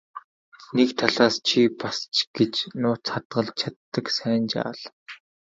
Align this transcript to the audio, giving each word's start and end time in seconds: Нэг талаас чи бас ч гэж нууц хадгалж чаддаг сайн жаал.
Нэг 0.77 0.89
талаас 0.99 1.35
чи 1.47 1.59
бас 1.79 1.97
ч 2.15 2.17
гэж 2.35 2.53
нууц 2.81 3.03
хадгалж 3.13 3.51
чаддаг 3.59 4.05
сайн 4.17 4.43
жаал. 4.51 4.79